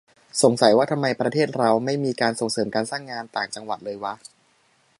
[0.43, 4.13] สงสัยว่าทำไม ประเทศเราไม่มีการส่งเสริมการสร้างงาน ต่างจังหวัดเลยวะ